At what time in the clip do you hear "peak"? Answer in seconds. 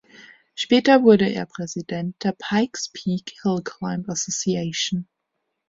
2.91-3.33